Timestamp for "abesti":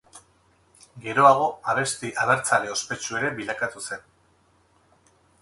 1.73-2.09